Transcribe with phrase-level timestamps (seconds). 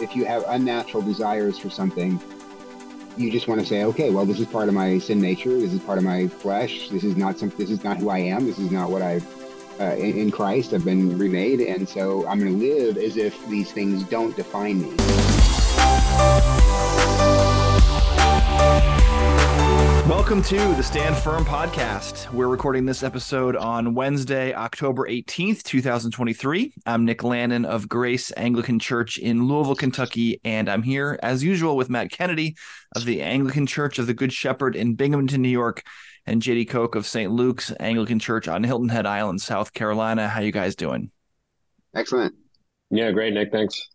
[0.00, 2.20] if you have unnatural desires for something,
[3.16, 5.58] you just want to say, okay, well, this is part of my sin nature.
[5.58, 6.88] This is part of my flesh.
[6.88, 7.50] This is not some.
[7.50, 8.46] This is not who I am.
[8.46, 9.20] This is not what I.
[9.80, 13.44] Uh, in, in Christ, I've been remade, and so I'm going to live as if
[13.48, 16.73] these things don't define me.
[20.08, 22.30] Welcome to the Stand Firm podcast.
[22.30, 26.74] We're recording this episode on Wednesday, October 18th, 2023.
[26.84, 31.74] I'm Nick Lannon of Grace Anglican Church in Louisville, Kentucky, and I'm here as usual
[31.74, 32.54] with Matt Kennedy
[32.94, 35.82] of the Anglican Church of the Good Shepherd in Binghamton, New York,
[36.26, 37.32] and JD Koch of St.
[37.32, 40.28] Luke's Anglican Church on Hilton Head Island, South Carolina.
[40.28, 41.12] How you guys doing?
[41.96, 42.34] Excellent.
[42.90, 43.50] Yeah, great, Nick.
[43.50, 43.88] Thanks.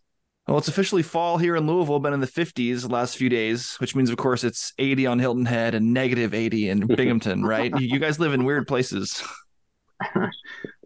[0.46, 3.76] Well, it's officially fall here in Louisville, been in the 50s the last few days,
[3.76, 7.72] which means, of course, it's 80 on Hilton Head and negative 80 in Binghamton, right?
[7.78, 9.22] You guys live in weird places.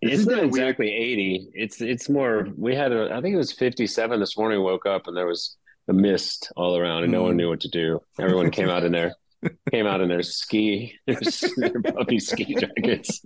[0.02, 1.50] it's not exactly 80.
[1.54, 2.48] It's it's more.
[2.56, 3.14] We had a.
[3.14, 4.62] I think it was 57 this morning.
[4.62, 5.56] Woke up and there was
[5.88, 7.38] a mist all around, and no one hmm.
[7.38, 8.00] knew what to do.
[8.18, 9.14] Everyone came out in their
[9.70, 13.24] came out in their ski, their puppy ski jackets.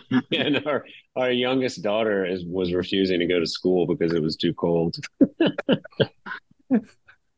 [0.32, 0.84] and our
[1.16, 4.96] our youngest daughter is was refusing to go to school because it was too cold.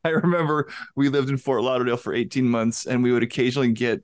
[0.05, 4.03] I remember we lived in Fort Lauderdale for 18 months and we would occasionally get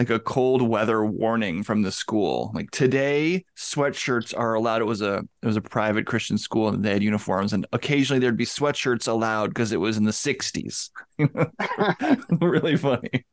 [0.00, 2.50] like a cold weather warning from the school.
[2.54, 4.80] Like today, sweatshirts are allowed.
[4.80, 8.18] It was a it was a private Christian school and they had uniforms, and occasionally
[8.18, 10.88] there'd be sweatshirts allowed because it was in the 60s.
[12.40, 13.26] really funny.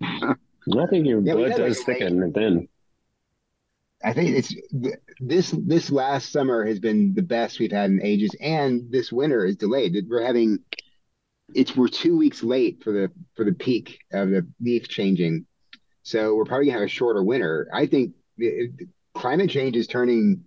[0.00, 2.68] I think your yeah, blood does thicken then.
[4.04, 4.54] I think it's
[5.20, 9.44] this this last summer has been the best we've had in ages, and this winter
[9.44, 9.94] is delayed.
[10.08, 10.58] We're having
[11.54, 15.46] it's we're two weeks late for the for the peak of the leaf changing,
[16.02, 17.68] so we're probably gonna have a shorter winter.
[17.72, 20.44] I think it, climate change is turning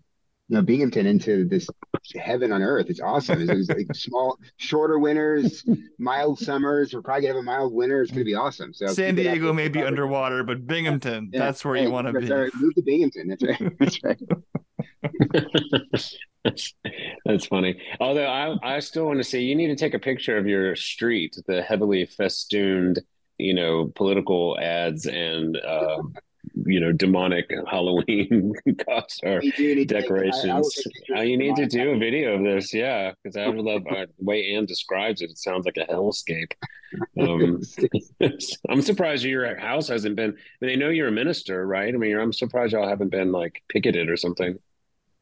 [0.48, 1.70] you know Binghamton into this
[2.16, 2.88] heaven on earth.
[2.90, 3.48] It's awesome.
[3.50, 5.66] It's, like small, shorter winters,
[5.98, 6.94] mild summers.
[6.94, 8.02] We're probably gonna have a mild winter.
[8.02, 8.74] It's gonna be awesome.
[8.74, 12.28] So San Diego may be underwater, but Binghamton, yeah, that's where you want to be.
[12.28, 12.52] Right.
[12.56, 13.28] Move to Binghamton.
[13.30, 13.72] That's right.
[13.80, 14.22] That's right.
[16.44, 16.74] that's,
[17.26, 17.80] that's funny.
[18.00, 20.76] Although I, I still want to say you need to take a picture of your
[20.76, 23.02] street, the heavily festooned,
[23.38, 26.14] you know, political ads and um,
[26.66, 28.54] you know demonic Halloween
[28.86, 29.42] costume
[29.86, 30.88] decorations.
[31.16, 33.84] I, I you need to do a video of this, yeah, because I would love
[33.90, 35.30] uh, the way Anne describes it.
[35.30, 36.54] It sounds like a hellscape.
[37.20, 37.62] Um,
[38.70, 40.32] I'm surprised your house hasn't been.
[40.32, 41.94] I mean, they know you're a minister, right?
[41.94, 44.58] I mean, I'm surprised y'all haven't been like picketed or something.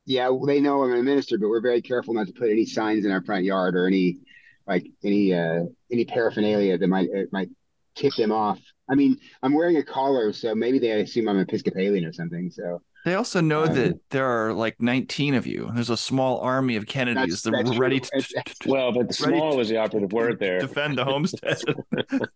[0.05, 3.05] Yeah, they know I'm a minister, but we're very careful not to put any signs
[3.05, 4.19] in our front yard or any
[4.65, 7.49] like any uh any paraphernalia that might uh, might
[7.95, 8.59] tip them off
[8.89, 12.51] I mean, I'm wearing a collar, so maybe they assume I'm Episcopalian or something.
[12.51, 15.71] So they also know um, that there are like 19 of you.
[15.73, 18.23] There's a small army of Kennedys that are ready to.
[18.65, 20.59] well, but the small was the operative word there.
[20.59, 21.61] Defend the homestead.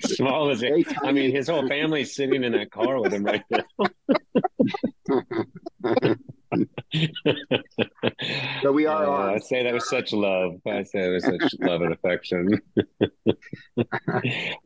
[0.00, 0.86] small is it?
[1.02, 3.64] I mean, his whole family's sitting in that car with him right now.
[8.62, 9.06] But we are.
[9.06, 10.60] Uh, I say that with such love.
[10.66, 12.60] I say that with such love and affection.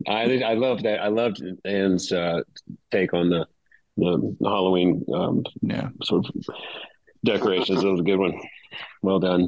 [0.08, 1.00] I I love that.
[1.00, 2.42] I loved Anne's uh,
[2.90, 3.46] take on the
[3.96, 6.34] the, the Halloween um, yeah sort of
[7.24, 7.82] decorations.
[7.82, 8.40] It was a good one.
[9.02, 9.46] Well done.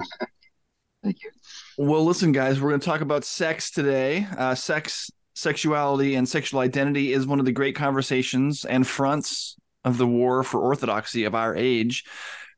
[1.02, 1.30] Thank you.
[1.78, 4.26] Well, listen, guys, we're going to talk about sex today.
[4.36, 9.98] Uh, sex, sexuality, and sexual identity is one of the great conversations and fronts of
[9.98, 12.04] the war for orthodoxy of our age.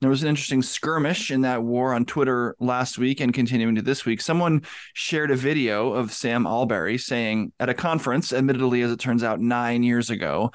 [0.01, 3.83] There was an interesting skirmish in that war on Twitter last week and continuing to
[3.83, 4.21] this week.
[4.21, 4.62] Someone
[4.93, 9.41] shared a video of Sam Allberry saying at a conference, admittedly, as it turns out,
[9.41, 10.51] nine years ago,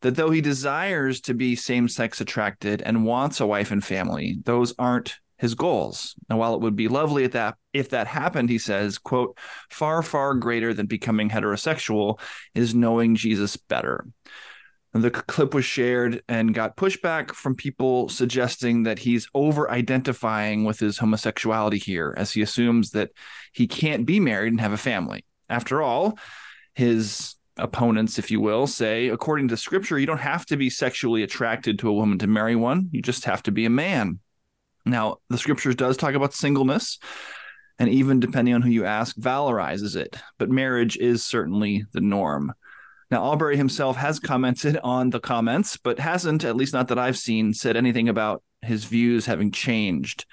[0.00, 4.38] that though he desires to be same sex attracted and wants a wife and family,
[4.44, 6.14] those aren't his goals.
[6.30, 9.36] And while it would be lovely at that if that happened, he says, quote,
[9.68, 12.20] far, far greater than becoming heterosexual
[12.54, 14.06] is knowing Jesus better.
[14.96, 20.78] The clip was shared and got pushback from people suggesting that he's over identifying with
[20.78, 23.10] his homosexuality here, as he assumes that
[23.52, 25.24] he can't be married and have a family.
[25.48, 26.16] After all,
[26.74, 31.24] his opponents, if you will, say, according to scripture, you don't have to be sexually
[31.24, 32.88] attracted to a woman to marry one.
[32.92, 34.20] You just have to be a man.
[34.86, 37.00] Now, the scriptures does talk about singleness,
[37.80, 40.16] and even depending on who you ask, valorizes it.
[40.38, 42.52] But marriage is certainly the norm.
[43.14, 47.16] Now, Allberry himself has commented on the comments, but hasn't, at least not that I've
[47.16, 50.26] seen, said anything about his views having changed.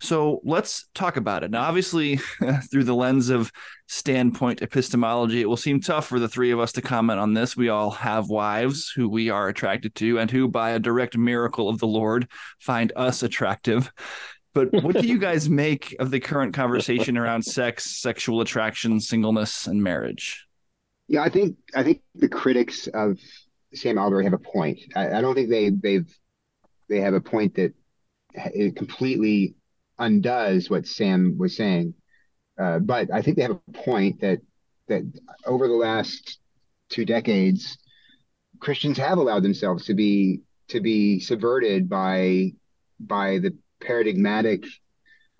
[0.00, 1.50] So let's talk about it.
[1.50, 2.18] Now, obviously,
[2.70, 3.50] through the lens of
[3.88, 7.56] standpoint epistemology, it will seem tough for the three of us to comment on this.
[7.56, 11.68] We all have wives who we are attracted to and who, by a direct miracle
[11.68, 12.28] of the Lord,
[12.60, 13.90] find us attractive.
[14.52, 19.66] But what do you guys make of the current conversation around sex, sexual attraction, singleness,
[19.66, 20.43] and marriage?
[21.08, 23.18] Yeah, I think I think the critics of
[23.74, 24.80] Sam Allberry have a point.
[24.96, 26.08] I, I don't think they they've
[26.88, 27.74] they have a point that
[28.34, 29.56] it completely
[29.98, 31.94] undoes what Sam was saying.
[32.58, 34.40] Uh, but I think they have a point that
[34.88, 35.02] that
[35.46, 36.38] over the last
[36.88, 37.76] two decades,
[38.60, 42.52] Christians have allowed themselves to be to be subverted by
[42.98, 44.64] by the paradigmatic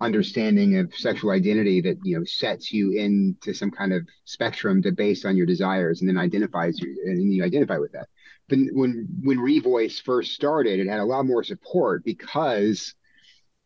[0.01, 4.91] understanding of sexual identity that you know sets you into some kind of spectrum to
[4.91, 8.07] based on your desires and then identifies you and you identify with that.
[8.49, 12.93] But when when Revoice first started, it had a lot more support because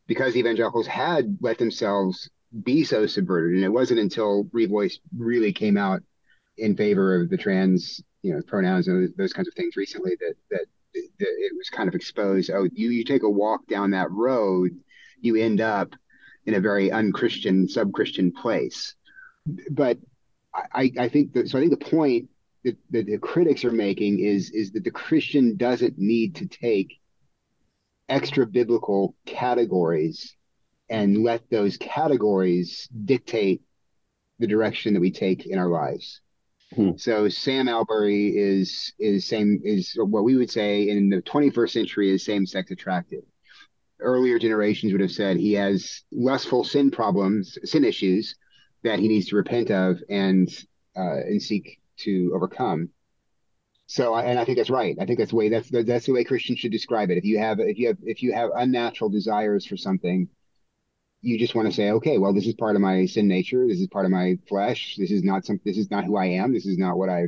[0.08, 2.30] because evangelicals had let themselves
[2.64, 6.02] be so subverted, and it wasn't until Revoice really came out
[6.58, 10.34] in favor of the trans you know pronouns and those kinds of things recently that
[10.52, 12.52] that, that it was kind of exposed.
[12.52, 14.72] Oh, you you take a walk down that road,
[15.22, 15.96] you end up
[16.50, 18.96] in a very unchristian, sub-Christian place.
[19.69, 20.00] But
[20.74, 22.28] I, I think that so I think the point
[22.63, 27.00] that, that the critics are making is is that the Christian doesn't need to take
[28.10, 30.36] extra biblical categories
[30.90, 33.62] and let those categories dictate
[34.40, 36.19] the direction that we take in our lives.
[36.74, 36.92] Hmm.
[36.98, 42.10] So Sam Allberry is is same is what we would say in the 21st century
[42.10, 43.22] is same sex attracted.
[44.01, 48.36] Earlier generations would have said he has lustful sin problems, sin issues
[48.84, 50.48] that he needs to repent of and
[50.96, 52.90] uh, and seek to overcome.
[53.88, 54.96] So, and I think that's right.
[55.00, 57.18] I think that's the way that's the, that's the way Christians should describe it.
[57.18, 60.30] If you have if you have if you have unnatural desires for something,
[61.22, 63.68] you just want to say, okay, well, this is part of my sin nature.
[63.68, 64.95] This is part of my flesh.
[64.98, 65.60] This is not some.
[65.66, 66.54] This is not who I am.
[66.54, 67.28] This is not what I,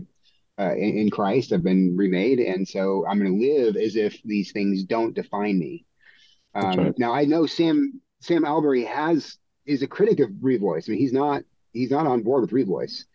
[0.59, 4.21] uh, in, in, Christ, I've been remade, and so I'm going to live as if
[4.23, 5.85] these things don't define me.
[6.53, 6.99] Um, right.
[6.99, 10.89] Now I know Sam Sam Allberry has is a critic of Revoice.
[10.89, 11.43] I mean, he's not
[11.73, 13.05] he's not on board with Revoice.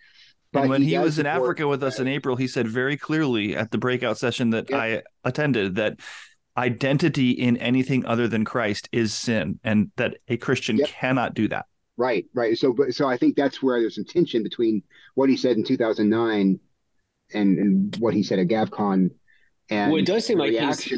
[0.53, 2.97] But and when he, he was in Africa with us in April, he said very
[2.97, 4.81] clearly at the breakout session that yep.
[4.81, 5.99] I attended that
[6.57, 10.89] identity in anything other than Christ is sin, and that a Christian yep.
[10.89, 11.67] cannot do that.
[11.99, 12.57] Right, right.
[12.57, 14.83] So, but so I think that's where there's some tension between
[15.15, 16.61] what he said in 2009
[17.35, 19.11] and and what he said at GAFCON.
[19.69, 20.93] And well, it does seem like he's.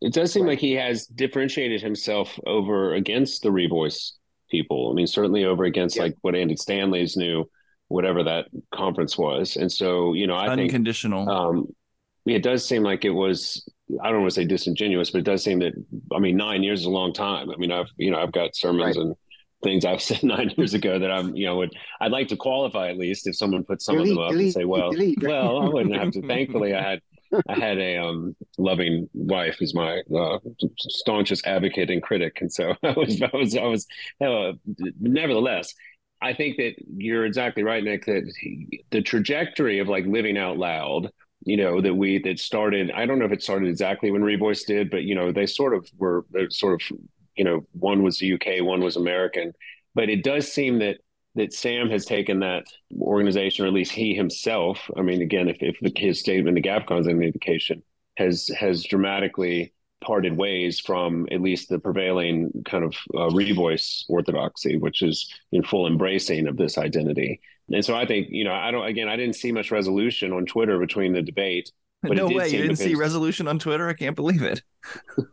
[0.00, 0.50] It does seem right.
[0.50, 4.12] like he has differentiated himself over against the Revoice
[4.50, 4.90] people.
[4.90, 6.04] I mean, certainly over against yep.
[6.04, 7.48] like what Andy Stanley's new,
[7.88, 9.56] whatever that conference was.
[9.56, 11.26] And so, you know, I unconditional.
[11.26, 11.74] think um,
[12.26, 13.68] it does seem like it was
[14.02, 15.72] I don't want to say disingenuous, but it does seem that
[16.14, 17.50] I mean nine years is a long time.
[17.50, 19.04] I mean I've you know I've got sermons right.
[19.04, 19.14] and
[19.62, 22.88] things I've said nine years ago that I'm you know would I'd like to qualify
[22.88, 25.22] at least if someone put some delete, of them up delete, and say well delete.
[25.22, 26.22] well I wouldn't have to.
[26.26, 27.00] Thankfully I had
[27.48, 30.38] I had a um, loving wife who's my uh,
[30.78, 33.86] staunchest advocate and critic, and so I was I was I was
[34.24, 34.52] uh,
[35.00, 35.74] nevertheless.
[36.20, 38.06] I think that you're exactly right, Nick.
[38.06, 41.10] That he, the trajectory of like living out loud
[41.44, 44.66] you know that we that started i don't know if it started exactly when revoice
[44.66, 46.98] did but you know they sort of were sort of
[47.36, 49.52] you know one was the uk one was american
[49.94, 50.98] but it does seem that
[51.38, 52.64] that sam has taken that
[53.00, 57.06] organization or at least he himself i mean again if, if his statement the is
[57.06, 57.82] an indication
[58.16, 64.76] has has dramatically parted ways from at least the prevailing kind of uh, revoice orthodoxy
[64.76, 67.40] which is in full embracing of this identity
[67.70, 70.46] and so I think, you know, I don't, again, I didn't see much resolution on
[70.46, 71.70] Twitter between the debate.
[72.02, 73.88] But no way, you didn't see resolution on Twitter.
[73.88, 74.62] I can't believe it.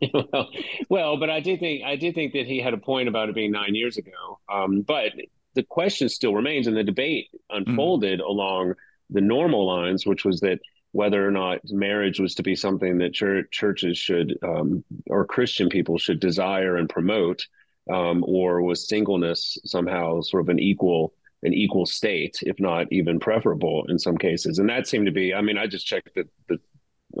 [0.12, 0.50] well,
[0.90, 3.36] well, but I did think I did think that he had a point about it
[3.36, 4.40] being nine years ago.
[4.52, 5.12] Um, but
[5.56, 8.24] the question still remains, and the debate unfolded mm.
[8.24, 8.74] along
[9.10, 10.60] the normal lines, which was that
[10.92, 15.68] whether or not marriage was to be something that church, churches should um, or Christian
[15.68, 17.44] people should desire and promote,
[17.92, 23.20] um, or was singleness somehow sort of an equal an equal state, if not even
[23.20, 24.58] preferable in some cases.
[24.58, 26.58] And that seemed to be, I mean, I just checked the, the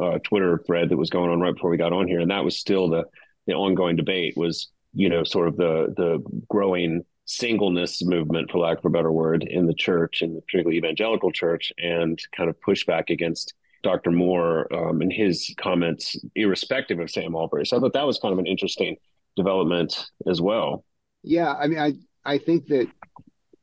[0.02, 2.44] uh, Twitter thread that was going on right before we got on here, and that
[2.44, 3.04] was still the,
[3.46, 8.78] the ongoing debate was, you know, sort of the the growing singleness movement, for lack
[8.78, 12.56] of a better word, in the church, in the particularly evangelical church, and kind of
[12.60, 14.10] pushback against Dr.
[14.10, 17.66] Moore um, and his comments, irrespective of Sam Allberry.
[17.66, 18.96] So I thought that was kind of an interesting
[19.36, 20.84] development as well.
[21.22, 21.92] Yeah, I mean, I
[22.24, 22.88] I think that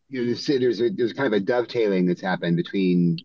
[0.09, 3.17] you know, there's there's, a, there's kind of a dovetailing that's happened between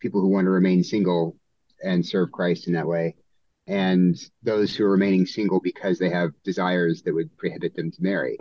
[0.00, 1.36] people who want to remain single
[1.82, 3.16] and serve Christ in that way,
[3.66, 8.02] and those who are remaining single because they have desires that would prohibit them to
[8.02, 8.38] marry.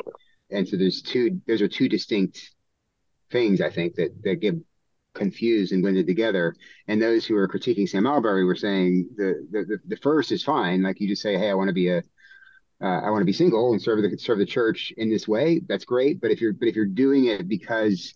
[0.54, 2.52] And so there's two those are two distinct
[3.32, 4.56] things I think that that get
[5.14, 6.56] confused and blended together.
[6.88, 10.82] And those who are critiquing Sam Allberry were saying the the, the, first is fine,
[10.82, 12.04] like you just say, hey, I want to be a
[12.82, 15.62] uh, I want to be single and serve the serve the church in this way,
[15.68, 16.20] that's great.
[16.20, 18.14] But if you're but if you're doing it because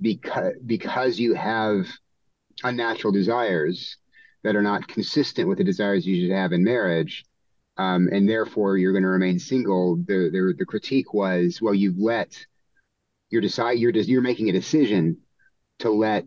[0.00, 1.86] because because you have
[2.62, 3.96] unnatural desires
[4.42, 7.24] that are not consistent with the desires you should have in marriage,
[7.76, 9.96] um, and therefore you're going to remain single.
[9.96, 12.44] The, the the critique was, well, you've let
[13.30, 15.18] you're decide you're you're making a decision
[15.80, 16.26] to let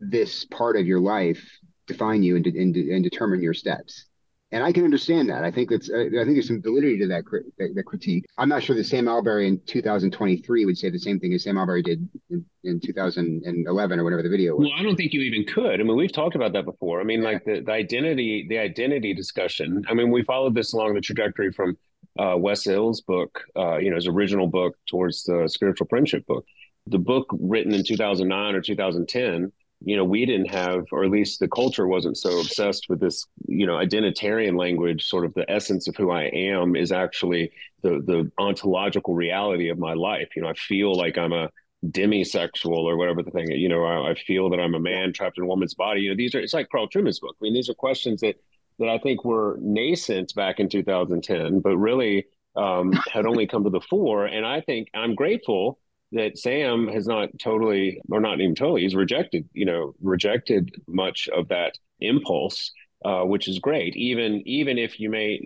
[0.00, 4.06] this part of your life define you and, and, and determine your steps
[4.52, 5.44] and I can understand that.
[5.44, 7.24] I think that's uh, I think there's some validity to that,
[7.58, 8.26] that, that critique.
[8.36, 11.56] I'm not sure that Sam Allberry in 2023 would say the same thing as Sam
[11.56, 14.68] Allberry did in, in 2011 or whatever the video was.
[14.68, 15.80] Well, I don't think you even could.
[15.80, 17.00] I mean, we've talked about that before.
[17.00, 17.30] I mean, yeah.
[17.30, 19.84] like the, the identity the identity discussion.
[19.88, 21.76] I mean, we followed this along the trajectory from
[22.18, 26.44] uh, Wes Hill's book, uh, you know, his original book towards the spiritual friendship book.
[26.88, 29.50] The book written in 2009 or 2010
[29.84, 33.26] you know we didn't have or at least the culture wasn't so obsessed with this
[33.46, 37.50] you know identitarian language sort of the essence of who i am is actually
[37.82, 40.28] the the ontological reality of my life.
[40.36, 41.50] You know i feel like i'm a
[41.86, 45.38] demisexual or whatever the thing you know I, I feel that i'm a man trapped
[45.38, 46.02] in a woman's body.
[46.02, 47.36] You know these are it's like carl Trueman's book.
[47.40, 48.36] I mean these are questions that
[48.78, 53.70] that i think were nascent back in 2010 but really um, had only come to
[53.70, 54.26] the fore.
[54.26, 55.78] And i think i'm grateful
[56.12, 61.28] that Sam has not totally, or not even totally, he's rejected, you know, rejected much
[61.28, 62.72] of that impulse,
[63.04, 63.96] uh, which is great.
[63.96, 65.40] Even even if you may,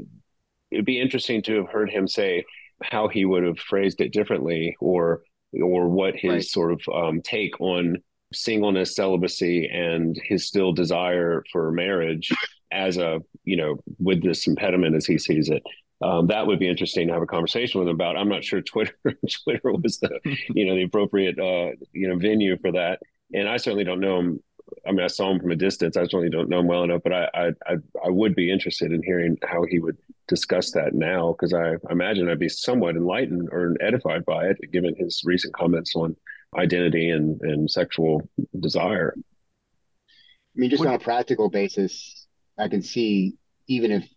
[0.70, 2.44] it'd be interesting to have heard him say
[2.82, 5.22] how he would have phrased it differently, or
[5.62, 6.44] or what his right.
[6.44, 7.98] sort of um, take on
[8.32, 12.30] singleness, celibacy, and his still desire for marriage
[12.72, 15.62] as a you know with this impediment as he sees it
[16.02, 18.16] um, that would be interesting to have a conversation with him about.
[18.16, 18.94] I'm not sure Twitter
[19.44, 20.20] Twitter was the
[20.54, 23.00] you know the appropriate uh, you know venue for that,
[23.32, 24.42] and I certainly don't know him.
[24.86, 25.96] I mean, I saw him from a distance.
[25.96, 28.92] I certainly don't know him well enough, but I I I, I would be interested
[28.92, 29.96] in hearing how he would
[30.28, 34.58] discuss that now because I, I imagine I'd be somewhat enlightened or edified by it,
[34.72, 36.14] given his recent comments on
[36.58, 38.28] identity and and sexual
[38.60, 39.14] desire.
[39.16, 42.26] I mean, just on a practical basis,
[42.58, 43.36] I can see
[43.66, 44.08] even if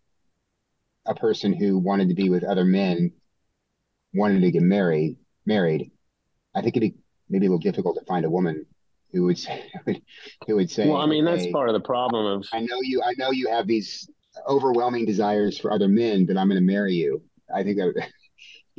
[1.09, 3.11] a person who wanted to be with other men
[4.13, 5.91] wanted to get married married
[6.55, 6.97] i think it'd be
[7.29, 8.65] maybe a little difficult to find a woman
[9.11, 9.69] who would say
[10.47, 13.01] who would say well i mean that's part of the problem of i know you
[13.03, 14.09] i know you have these
[14.47, 17.21] overwhelming desires for other men but i'm going to marry you
[17.53, 18.07] i think that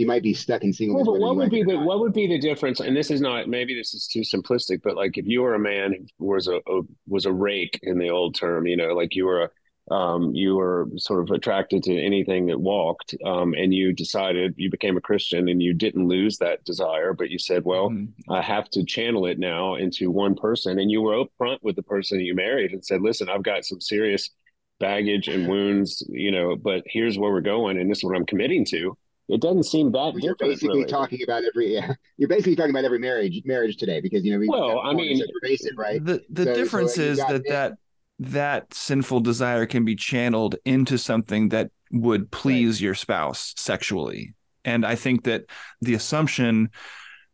[0.00, 0.96] you might be stuck in single.
[0.96, 2.80] Well, but what would be the what would be the difference?
[2.80, 5.58] And this is not maybe this is too simplistic, but like if you were a
[5.58, 9.14] man who was a, a was a rake in the old term, you know, like
[9.14, 9.50] you were a
[9.90, 14.70] um, you were sort of attracted to anything that walked, um, and you decided you
[14.70, 18.32] became a Christian, and you didn't lose that desire, but you said, "Well, mm-hmm.
[18.32, 21.82] I have to channel it now into one person," and you were upfront with the
[21.82, 24.30] person you married and said, "Listen, I've got some serious
[24.78, 28.26] baggage and wounds, you know, but here's where we're going, and this is what I'm
[28.26, 28.96] committing to."
[29.28, 30.90] It doesn't seem that well, You're basically really.
[30.90, 31.74] talking about every.
[31.74, 34.38] Yeah, you're basically talking about every marriage marriage today because you know.
[34.38, 36.04] We, well, I mean, pervasive, right?
[36.04, 37.78] The the so, difference so is that that
[38.20, 42.82] that sinful desire can be channeled into something that would please right.
[42.82, 44.34] your spouse sexually.
[44.64, 45.46] And I think that
[45.80, 46.68] the assumption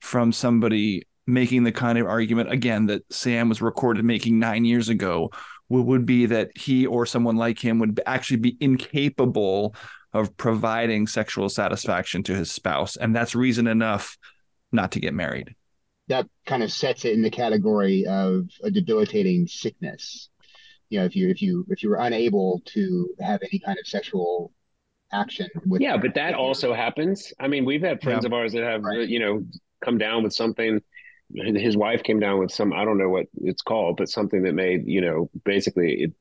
[0.00, 4.88] from somebody making the kind of argument again that Sam was recorded making nine years
[4.88, 5.30] ago
[5.68, 9.74] would, be that he or someone like him would actually be incapable
[10.12, 12.96] of providing sexual satisfaction to his spouse.
[12.96, 14.16] And that's reason enough
[14.70, 15.56] not to get married.
[16.06, 20.28] That kind of sets it in the category of a debilitating sickness
[20.88, 23.86] you know if you if you if you were unable to have any kind of
[23.86, 24.52] sexual
[25.12, 28.28] action with yeah but that also happens i mean we've had friends yeah.
[28.28, 29.08] of ours that have right.
[29.08, 29.44] you know
[29.84, 30.80] come down with something
[31.34, 34.54] his wife came down with some i don't know what it's called but something that
[34.54, 36.12] made you know basically it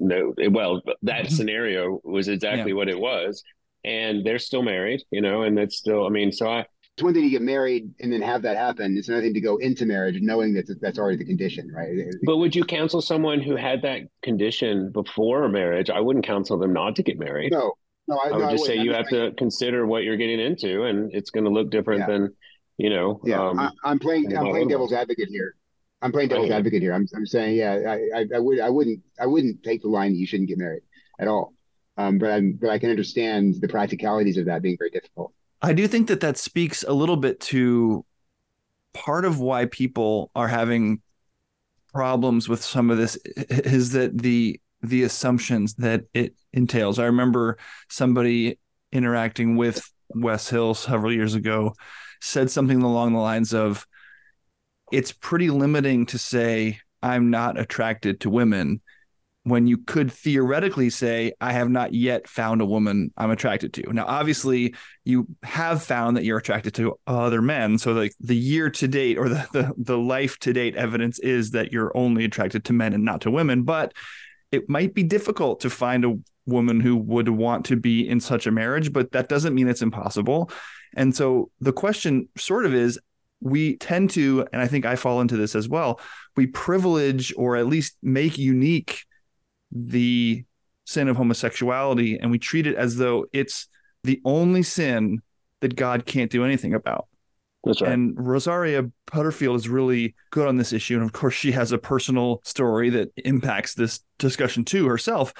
[0.00, 1.34] no it, well that mm-hmm.
[1.34, 2.76] scenario was exactly yeah.
[2.76, 3.42] what it was
[3.84, 6.64] and they're still married you know and that's still i mean so i
[6.96, 8.98] it's one thing to get married and then have that happen.
[8.98, 11.88] It's another thing to go into marriage knowing that that's already the condition, right?
[12.24, 15.88] But would you counsel someone who had that condition before marriage?
[15.88, 17.52] I wouldn't counsel them not to get married.
[17.52, 17.72] No,
[18.08, 20.38] no, I, I would no, just I say you have to consider what you're getting
[20.38, 22.06] into, and it's going to look different yeah.
[22.06, 22.34] than,
[22.76, 23.20] you know.
[23.24, 24.36] Yeah, um, I, am playing.
[24.36, 25.54] I'm playing devil's advocate here.
[26.02, 26.92] I'm playing devil's advocate here.
[26.92, 30.18] I'm, I'm saying, yeah, I, I, would, I wouldn't, I wouldn't take the line that
[30.18, 30.82] you shouldn't get married
[31.20, 31.54] at all.
[31.96, 35.32] Um, but I'm, but I can understand the practicalities of that being very difficult.
[35.62, 38.04] I do think that that speaks a little bit to
[38.92, 41.00] part of why people are having
[41.92, 46.98] problems with some of this is that the the assumptions that it entails.
[46.98, 48.58] I remember somebody
[48.90, 51.74] interacting with Wes Hill several years ago
[52.20, 53.86] said something along the lines of
[54.90, 58.80] it's pretty limiting to say I'm not attracted to women
[59.44, 63.92] when you could theoretically say, I have not yet found a woman I'm attracted to.
[63.92, 67.78] Now, obviously, you have found that you're attracted to other men.
[67.78, 71.50] So, like the year to date or the, the, the life to date evidence is
[71.52, 73.64] that you're only attracted to men and not to women.
[73.64, 73.94] But
[74.52, 78.46] it might be difficult to find a woman who would want to be in such
[78.46, 80.50] a marriage, but that doesn't mean it's impossible.
[80.94, 82.98] And so the question sort of is
[83.40, 86.00] we tend to, and I think I fall into this as well,
[86.36, 89.04] we privilege or at least make unique
[89.72, 90.44] the
[90.84, 93.68] sin of homosexuality and we treat it as though it's
[94.04, 95.20] the only sin
[95.60, 97.06] that God can't do anything about.
[97.64, 97.92] That's right.
[97.92, 100.96] And Rosaria Butterfield is really good on this issue.
[100.96, 105.32] And of course, she has a personal story that impacts this discussion too herself.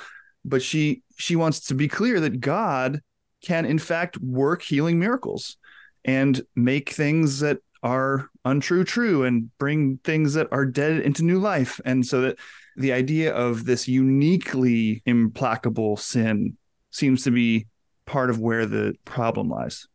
[0.45, 3.01] But she she wants to be clear that God
[3.45, 5.57] can in fact work healing miracles
[6.05, 11.41] and make things that are untrue true and bring things that are dead into new
[11.41, 11.81] life.
[11.85, 12.39] And so that
[12.77, 16.57] the idea of this uniquely implacable sin
[16.91, 17.67] seems to be
[18.07, 19.87] part of where the problem lies.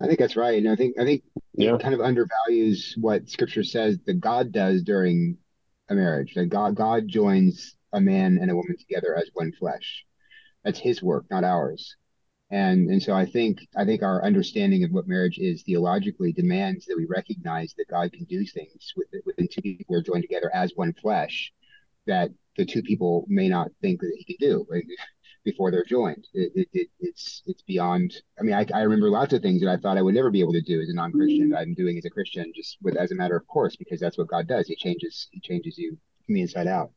[0.00, 0.58] I think that's right.
[0.58, 1.22] And I think I think
[1.54, 1.74] yeah.
[1.74, 5.38] it kind of undervalues what scripture says that God does during
[5.88, 6.34] a marriage.
[6.34, 10.04] That God God joins a man and a woman together as one flesh.
[10.64, 11.96] That's his work, not ours.
[12.50, 16.84] And and so I think I think our understanding of what marriage is theologically demands
[16.86, 20.22] that we recognize that God can do things with within two people who are joined
[20.22, 21.52] together as one flesh
[22.06, 24.66] that the two people may not think that he can do
[25.44, 26.26] before they're joined.
[26.34, 28.14] It, it, it, it's it's beyond.
[28.38, 30.40] I mean, I, I remember lots of things that I thought I would never be
[30.40, 31.54] able to do as a non-Christian.
[31.54, 34.28] I'm doing as a Christian just with as a matter of course because that's what
[34.28, 34.66] God does.
[34.66, 36.90] He changes He changes you from the inside out.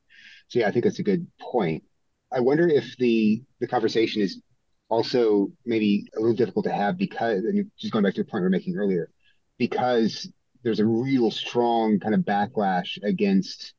[0.47, 1.83] So yeah, I think that's a good point.
[2.31, 4.41] I wonder if the the conversation is
[4.89, 8.41] also maybe a little difficult to have because and just going back to the point
[8.41, 9.11] we are making earlier,
[9.57, 10.31] because
[10.63, 13.73] there's a real strong kind of backlash against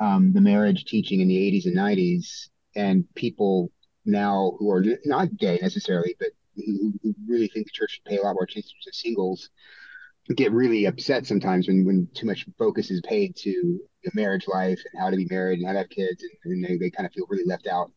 [0.00, 3.70] um, the marriage teaching in the 80s and 90s, and people
[4.04, 8.18] now who are not gay necessarily, but who, who really think the church should pay
[8.18, 9.50] a lot more attention to singles
[10.34, 14.80] get really upset sometimes when, when too much focus is paid to the marriage life
[14.92, 17.06] and how to be married and how to have kids and, and they, they kind
[17.06, 17.90] of feel really left out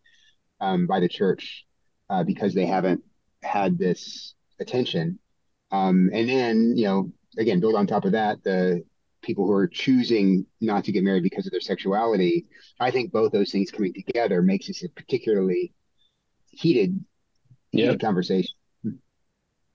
[0.62, 1.66] um, by the church
[2.10, 3.04] uh, because they haven't
[3.44, 5.20] had this attention.
[5.72, 8.84] Um, and then you know again build on top of that the
[9.22, 12.48] people who are choosing not to get married because of their sexuality,
[12.80, 15.74] I think both those things coming together makes this a particularly
[16.50, 17.04] heated,
[17.72, 18.56] heated conversation.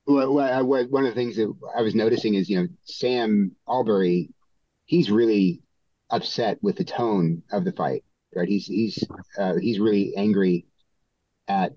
[0.06, 4.30] Well, one of the things that I was noticing is, you know, Sam Allberry,
[4.84, 5.62] he's really
[6.10, 8.04] upset with the tone of the fight.
[8.34, 8.48] Right?
[8.48, 9.02] He's he's
[9.38, 10.66] uh, he's really angry
[11.48, 11.72] at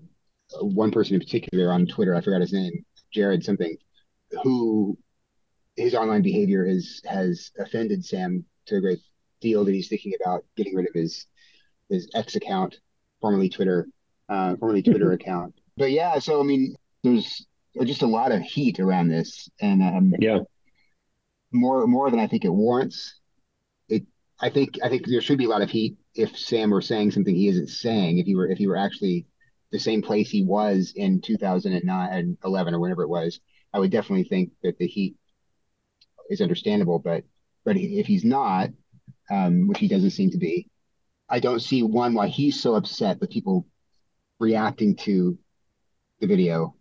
[0.60, 2.14] one person in particular on Twitter.
[2.14, 3.76] I forgot his name, Jared something,
[4.42, 4.98] who
[5.76, 9.00] his online behavior has has offended Sam to a great
[9.40, 11.26] deal that he's thinking about getting rid of his
[11.88, 12.78] his X account,
[13.20, 13.88] formerly Twitter,
[14.28, 15.54] uh, formerly Twitter account.
[15.76, 17.46] But yeah, so I mean, there's
[17.84, 20.40] just a lot of heat around this, and um, yeah,
[21.52, 23.18] more more than I think it warrants.
[23.88, 24.04] It,
[24.40, 27.10] I think, I think there should be a lot of heat if Sam were saying
[27.10, 28.18] something he isn't saying.
[28.18, 29.26] If he were, if he were actually
[29.72, 33.40] the same place he was in 2009 and 11 or whenever it was,
[33.72, 35.16] I would definitely think that the heat
[36.30, 36.98] is understandable.
[36.98, 37.24] But
[37.64, 38.70] but if he's not,
[39.30, 40.68] um, which he doesn't seem to be,
[41.28, 43.66] I don't see one why he's so upset with people
[44.38, 45.38] reacting to
[46.20, 46.74] the video,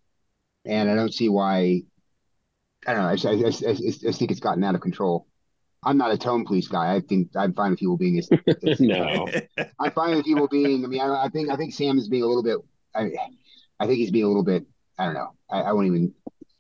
[0.65, 1.83] and I don't see why.
[2.87, 3.29] I don't know.
[3.29, 5.27] I, I, I, I think it's gotten out of control.
[5.83, 6.95] I'm not a tone police guy.
[6.95, 8.19] I think I'm fine with people being.
[8.19, 8.29] As,
[8.67, 9.27] as, no,
[9.79, 10.83] I'm fine with people being.
[10.83, 12.57] I mean, I, I, think I think Sam is being a little bit.
[12.95, 13.11] I,
[13.79, 14.65] I think he's being a little bit.
[14.97, 15.33] I don't know.
[15.49, 16.13] I, I won't even.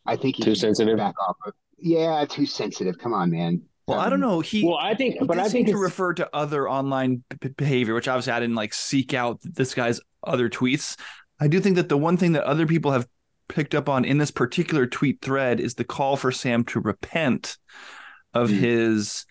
[0.05, 0.97] I think he's too sensitive.
[0.97, 1.35] Back off.
[1.45, 2.97] Of, yeah, too sensitive.
[2.97, 3.61] Come on, man.
[3.87, 4.39] Well, um, I don't know.
[4.39, 8.07] He well, I think, but I think to refer to other online b- behavior, which
[8.07, 10.95] obviously I didn't like seek out this guy's other tweets.
[11.39, 13.07] I do think that the one thing that other people have
[13.47, 17.57] picked up on in this particular tweet thread is the call for Sam to repent
[18.33, 18.59] of mm.
[18.59, 19.25] his.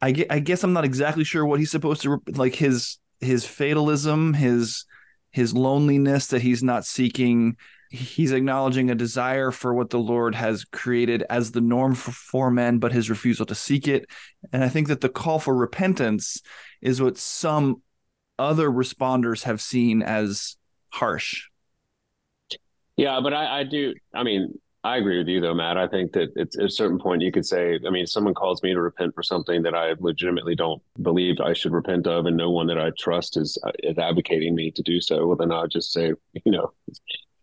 [0.00, 4.32] I, I guess I'm not exactly sure what he's supposed to like his his fatalism,
[4.34, 4.86] his
[5.30, 7.56] his loneliness that he's not seeking
[7.92, 12.50] he's acknowledging a desire for what the Lord has created as the norm for, for
[12.50, 14.06] men, but his refusal to seek it.
[14.50, 16.40] And I think that the call for repentance
[16.80, 17.82] is what some
[18.38, 20.56] other responders have seen as
[20.90, 21.48] harsh.
[22.96, 23.92] Yeah, but I, I do.
[24.14, 25.76] I mean, I agree with you though, Matt.
[25.76, 28.72] I think that at a certain point you could say, I mean, someone calls me
[28.72, 32.50] to repent for something that I legitimately don't believe I should repent of, and no
[32.50, 35.26] one that I trust is uh, is advocating me to do so.
[35.26, 36.12] Well, then I'll just say,
[36.44, 36.72] you know,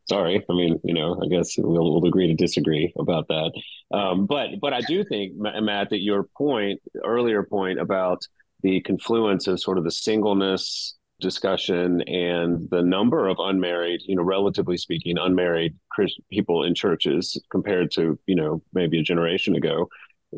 [0.10, 0.44] sorry.
[0.50, 3.52] I mean, you know, I guess we'll, we'll agree to disagree about that.
[3.94, 8.22] Um, but but I do think, Matt, that your point, earlier point about
[8.62, 14.24] the confluence of sort of the singleness discussion and the number of unmarried, you know,
[14.24, 19.90] relatively speaking, unmarried Christ- people in churches compared to, you know, maybe a generation ago,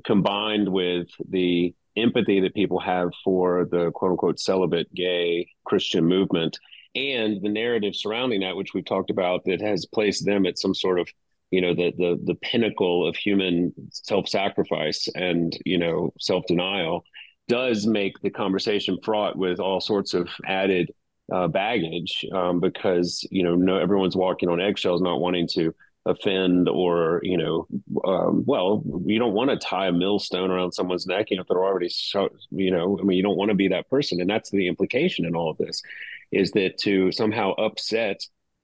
[0.04, 6.58] combined with the empathy that people have for the quote unquote celibate gay Christian movement
[6.96, 10.76] and the narrative surrounding that, which we've talked about, that has placed them at some
[10.76, 11.08] sort of
[11.52, 17.04] you know the the the pinnacle of human self-sacrifice and you know self-denial
[17.48, 20.90] does make the conversation fraught with all sorts of added
[21.32, 25.74] uh, baggage um, because you know no everyone's walking on eggshells not wanting to
[26.06, 27.68] offend or you know
[28.06, 31.48] um, well you don't want to tie a millstone around someone's neck you know if
[31.48, 34.30] they're already so, you know i mean you don't want to be that person and
[34.30, 35.82] that's the implication in all of this
[36.32, 38.20] is that to somehow upset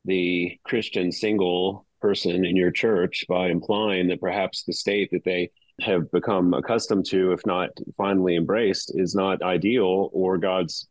[0.06, 5.52] the christian single person in your church by implying that perhaps the state that they
[5.82, 10.88] have become accustomed to, if not finally embraced, is not ideal or God's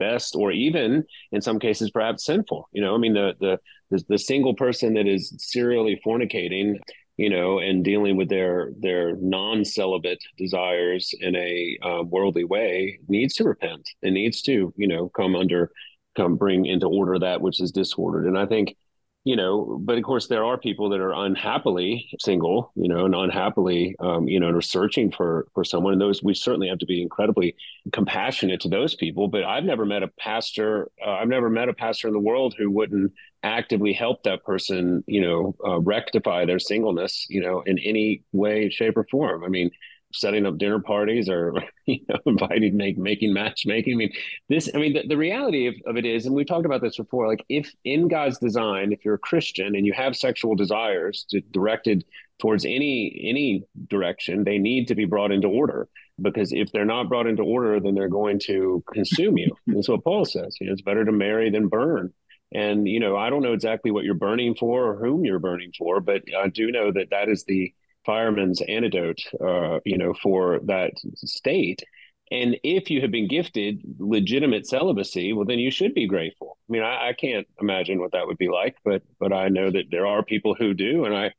[0.00, 2.68] best, or even in some cases perhaps sinful.
[2.72, 3.58] You know, I mean, the the
[3.90, 6.78] the, the single person that is serially fornicating,
[7.16, 13.34] you know, and dealing with their their non-celibate desires in a uh, worldly way needs
[13.36, 15.70] to repent and needs to, you know, come under,
[16.16, 18.26] come bring into order that which is disordered.
[18.26, 18.74] And I think
[19.24, 23.14] you know, but of course there are people that are unhappily single, you know, and
[23.14, 25.92] unhappily, um, you know, and are searching for for someone.
[25.92, 27.54] And those we certainly have to be incredibly
[27.92, 29.28] compassionate to those people.
[29.28, 30.90] But I've never met a pastor.
[31.04, 35.04] Uh, I've never met a pastor in the world who wouldn't actively help that person,
[35.06, 39.44] you know, uh, rectify their singleness, you know, in any way, shape, or form.
[39.44, 39.70] I mean,
[40.12, 41.54] setting up dinner parties or
[41.86, 43.94] you know inviting make making matchmaking.
[43.94, 44.12] I mean
[44.48, 46.96] this i mean the, the reality of, of it is and we talked about this
[46.96, 51.26] before like if in god's design if you're a christian and you have sexual desires
[51.30, 52.04] to, directed
[52.40, 55.88] towards any any direction they need to be brought into order.
[56.20, 59.54] Because if they're not brought into order then they're going to consume you.
[59.66, 60.56] That's what paul says.
[60.60, 62.12] You know it's better to marry than burn.
[62.52, 65.72] And you know i don't know exactly what you're burning for or whom you're burning
[65.78, 67.72] for but i do know that that is the
[68.04, 71.82] fireman's antidote, uh, you know, for that state.
[72.30, 76.58] And if you have been gifted legitimate celibacy, well, then you should be grateful.
[76.68, 79.70] I mean, I, I, can't imagine what that would be like, but but I know
[79.70, 81.32] that there are people who do, and I,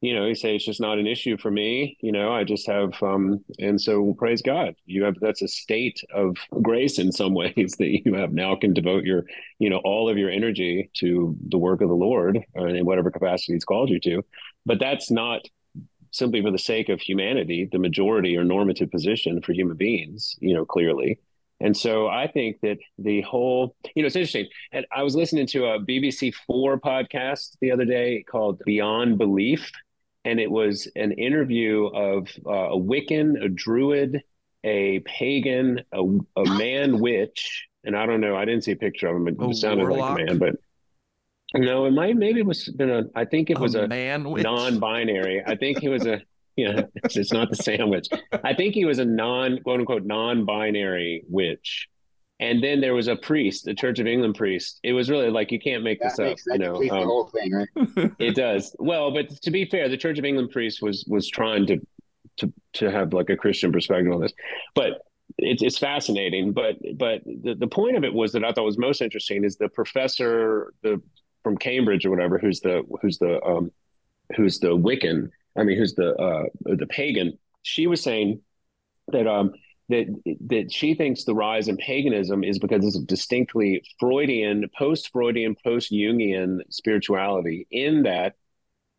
[0.00, 1.98] you know, you say it's just not an issue for me.
[2.00, 6.00] You know, I just have, um, and so praise God, you have that's a state
[6.14, 9.24] of grace in some ways that you have now can devote your,
[9.58, 13.10] you know, all of your energy to the work of the Lord uh, in whatever
[13.10, 14.24] capacity He's called you to.
[14.64, 15.42] But that's not
[16.18, 20.52] simply for the sake of humanity, the majority or normative position for human beings, you
[20.54, 21.20] know, clearly.
[21.60, 24.46] And so I think that the whole, you know, it's interesting.
[24.72, 29.70] And I was listening to a BBC Four podcast the other day called Beyond Belief.
[30.24, 34.22] And it was an interview of uh, a Wiccan, a Druid,
[34.62, 36.02] a pagan, a,
[36.36, 37.66] a man witch.
[37.84, 39.28] And I don't know, I didn't see a picture of him.
[39.28, 40.10] It, it sounded warlock.
[40.10, 40.56] like a man, but
[41.54, 43.04] no, it might maybe it was been a.
[43.14, 45.42] I think it a was a non-binary.
[45.46, 46.20] I think he was a.
[46.58, 48.08] Yeah, it's, it's not the sandwich.
[48.42, 51.86] I think he was a non quote unquote non-binary witch.
[52.40, 54.80] And then there was a priest, a Church of England priest.
[54.82, 56.54] It was really like you can't make that this makes, up.
[56.54, 58.12] You know, um, the whole thing, right?
[58.18, 58.74] it does.
[58.80, 61.78] Well, but to be fair, the Church of England priest was was trying to
[62.38, 64.32] to to have like a Christian perspective on this.
[64.74, 65.02] But
[65.36, 66.52] it's, it's fascinating.
[66.52, 69.56] But but the, the point of it was that I thought was most interesting is
[69.56, 71.00] the professor, the
[71.48, 73.72] from Cambridge or whatever, who's the who's the um,
[74.36, 77.38] who's the Wiccan, I mean, who's the uh, the pagan.
[77.62, 78.42] She was saying
[79.12, 79.54] that um,
[79.88, 80.08] that
[80.48, 86.60] that she thinks the rise in paganism is because it's a distinctly Freudian, post-Freudian, post-Jungian
[86.68, 87.66] spirituality.
[87.70, 88.34] In that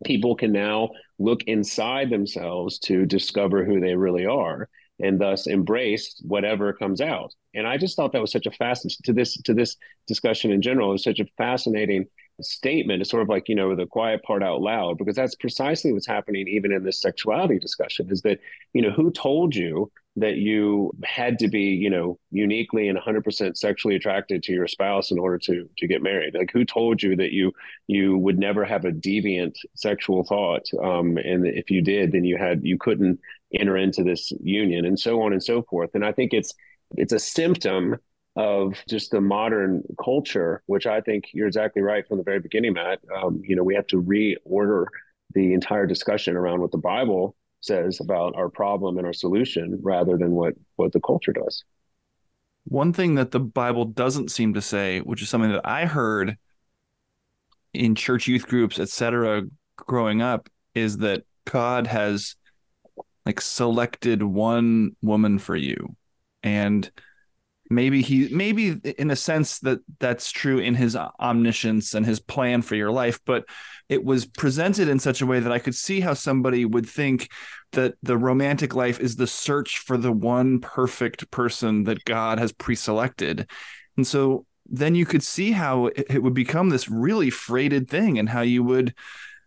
[0.04, 6.20] people can now look inside themselves to discover who they really are and thus embrace
[6.26, 7.34] whatever comes out.
[7.54, 9.76] And I just thought that was such a fascinating to this to this
[10.08, 10.90] discussion in general.
[10.90, 12.06] It was such a fascinating
[12.42, 13.02] statement.
[13.02, 16.08] It's sort of like you know the quiet part out loud because that's precisely what's
[16.08, 18.10] happening even in this sexuality discussion.
[18.12, 18.40] Is that
[18.74, 23.58] you know who told you that you had to be you know uniquely and 100%
[23.58, 27.16] sexually attracted to your spouse in order to to get married like who told you
[27.16, 27.52] that you
[27.88, 32.38] you would never have a deviant sexual thought um, and if you did then you
[32.38, 33.20] had you couldn't
[33.54, 36.54] enter into this union and so on and so forth and i think it's
[36.98, 37.96] it's a symptom
[38.40, 42.74] of just the modern culture which i think you're exactly right from the very beginning
[42.74, 43.00] matt.
[43.16, 44.86] Um, you know we have to reorder
[45.34, 50.18] the entire discussion around what the bible says about our problem and our solution rather
[50.18, 51.66] than what what the culture does.
[52.64, 56.38] One thing that the bible doesn't seem to say which is something that i heard
[57.74, 59.44] in church youth groups etc
[59.76, 62.36] growing up is that god has
[63.30, 65.96] like selected one woman for you.
[66.42, 66.90] And
[67.70, 72.62] maybe he maybe in a sense that that's true in his omniscience and his plan
[72.62, 73.46] for your life but
[73.88, 77.30] it was presented in such a way that i could see how somebody would think
[77.72, 82.52] that the romantic life is the search for the one perfect person that god has
[82.52, 83.48] pre-selected
[83.98, 88.30] and so then you could see how it would become this really freighted thing and
[88.30, 88.94] how you would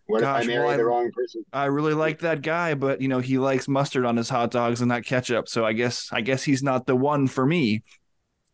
[0.07, 1.45] what Gosh, if I marry well, the wrong person?
[1.53, 4.81] I really like that guy, but you know he likes mustard on his hot dogs
[4.81, 5.49] and not ketchup.
[5.49, 7.85] So I guess I guess he's not the one for me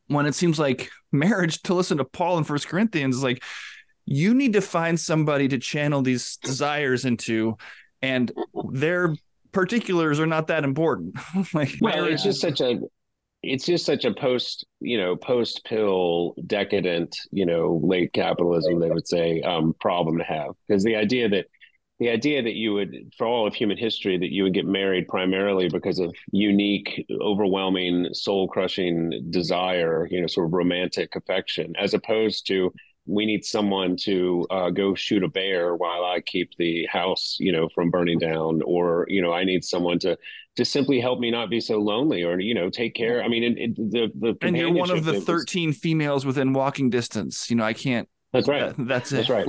[0.09, 3.43] when it seems like marriage to listen to Paul in First Corinthians is like
[4.05, 7.57] you need to find somebody to channel these desires into,
[8.01, 8.33] and
[8.73, 9.15] their
[9.53, 11.15] particulars are not that important.
[11.55, 12.81] like well, it's just such a
[13.43, 18.91] it's just such a post you know post pill decadent you know late capitalism they
[18.91, 21.47] would say um, problem to have because the idea that
[21.99, 25.09] the idea that you would, for all of human history, that you would get married
[25.09, 31.95] primarily because of unique, overwhelming, soul crushing desire, you know, sort of romantic affection, as
[31.95, 32.73] opposed to
[33.09, 37.51] we need someone to uh, go shoot a bear while I keep the house, you
[37.51, 40.17] know, from burning down, or you know, I need someone to
[40.57, 43.25] to simply help me not be so lonely, or you know, take care.
[43.25, 46.53] I mean, it, it, the the and you're one of the thirteen was, females within
[46.53, 47.49] walking distance.
[47.49, 48.09] You know, I can't.
[48.33, 48.77] That's right.
[48.77, 49.27] That, that's it.
[49.27, 49.47] That's right.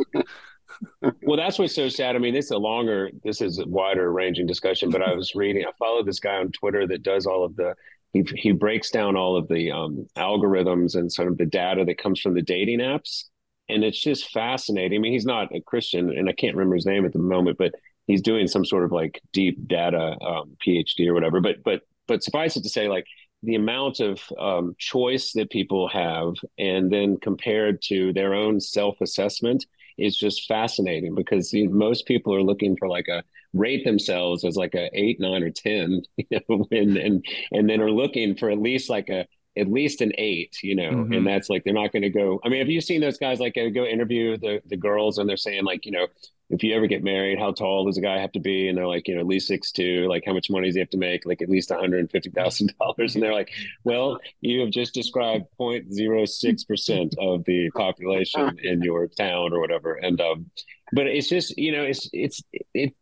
[1.29, 2.15] well, that's what's so sad.
[2.15, 5.63] I mean, it's a longer, this is a wider ranging discussion, but I was reading,
[5.63, 7.75] I followed this guy on Twitter that does all of the,
[8.13, 11.99] he, he breaks down all of the um, algorithms and sort of the data that
[11.99, 13.25] comes from the dating apps.
[13.69, 14.97] And it's just fascinating.
[14.97, 17.59] I mean, he's not a Christian, and I can't remember his name at the moment,
[17.59, 17.73] but
[18.07, 21.41] he's doing some sort of like deep data um, PhD or whatever.
[21.41, 23.05] But but but suffice it to say, like
[23.43, 28.99] the amount of um, choice that people have, and then compared to their own self
[29.01, 29.67] assessment,
[29.99, 34.43] is just fascinating because you know, most people are looking for like a rate themselves
[34.45, 38.35] as like a eight, nine, or ten, you know, and and and then are looking
[38.35, 41.13] for at least like a at least an eight, you know, mm-hmm.
[41.13, 42.39] and that's like they're not going to go.
[42.43, 45.37] I mean, have you seen those guys like go interview the the girls and they're
[45.37, 46.07] saying like, you know,
[46.49, 48.67] if you ever get married, how tall does a guy have to be?
[48.67, 50.07] And they're like, you know, at least six two.
[50.09, 51.25] Like, how much money does he have to make?
[51.25, 53.13] Like, at least one hundred and fifty thousand dollars.
[53.13, 53.51] And they're like,
[53.83, 59.93] well, you have just described 0.06 percent of the population in your town or whatever.
[59.93, 60.49] And um,
[60.91, 62.41] but it's just you know, it's it's
[62.73, 62.95] it.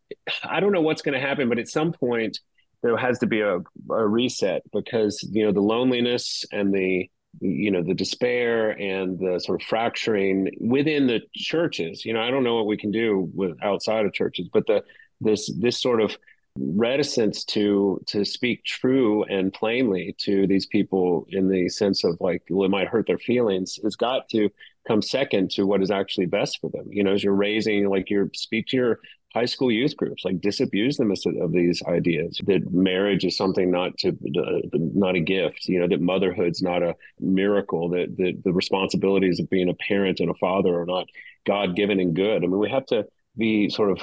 [0.44, 2.40] I don't know what's going to happen, but at some point
[2.84, 7.72] there has to be a, a reset because you know the loneliness and the you
[7.72, 12.06] know the despair and the sort of fracturing within the churches.
[12.06, 14.84] You know i don't know what we can do with outside of churches but the
[15.22, 16.16] this this sort of
[16.60, 22.44] reticence to to speak true and plainly to these people in the sense of like
[22.50, 24.50] well, it might hurt their feelings has got to
[24.88, 26.88] come second to what is actually best for them.
[26.90, 29.00] You know as you're raising like you're speak to your
[29.38, 33.96] high school youth groups like disabuse them of these ideas that marriage is something not
[33.98, 38.52] to uh, not a gift you know that motherhood's not a miracle that, that the
[38.52, 41.06] responsibilities of being a parent and a father are not
[41.46, 42.44] god-given and good.
[42.44, 43.06] I mean we have to
[43.38, 43.98] be sort of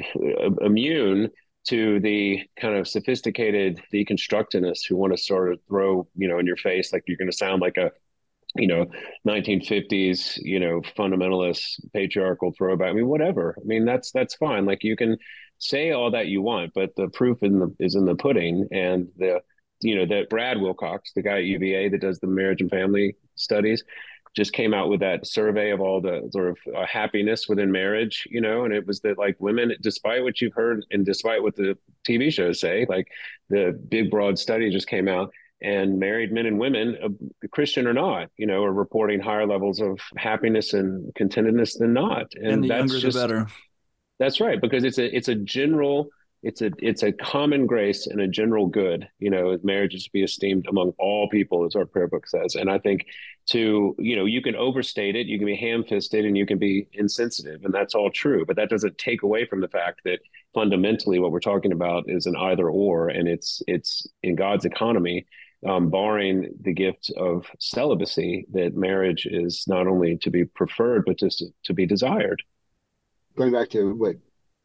[0.00, 1.30] uh, immune
[1.68, 6.46] to the kind of sophisticated deconstructionists who want to sort of throw you know in
[6.46, 7.90] your face like you're going to sound like a
[8.58, 8.86] you know
[9.26, 12.90] 1950s you know fundamentalist patriarchal throwback.
[12.90, 13.56] I mean whatever.
[13.60, 14.66] I mean that's that's fine.
[14.66, 15.18] Like you can
[15.58, 19.08] say all that you want but the proof in the is in the pudding and
[19.16, 19.40] the
[19.80, 23.16] you know that brad wilcox the guy at uva that does the marriage and family
[23.36, 23.82] studies
[24.34, 28.24] just came out with that survey of all the sort of uh, happiness within marriage
[28.30, 31.56] you know and it was that like women despite what you've heard and despite what
[31.56, 33.08] the tv shows say like
[33.48, 35.30] the big broad study just came out
[35.62, 39.80] and married men and women, uh, Christian or not, you know, are reporting higher levels
[39.80, 42.26] of happiness and contentedness than not.
[42.34, 43.46] And, and the that's younger, just, the better.
[44.18, 46.08] That's right, because it's a it's a general
[46.42, 49.08] it's a it's a common grace and a general good.
[49.18, 52.54] You know, marriage is to be esteemed among all people, as our prayer book says.
[52.54, 53.06] And I think
[53.50, 56.88] to you know you can overstate it, you can be ham-fisted, and you can be
[56.92, 58.44] insensitive, and that's all true.
[58.46, 60.20] But that doesn't take away from the fact that
[60.54, 65.26] fundamentally what we're talking about is an either or, and it's it's in God's economy
[65.66, 71.18] um, barring the gift of celibacy, that marriage is not only to be preferred but
[71.18, 72.42] just to, to be desired.
[73.36, 74.16] Going back to what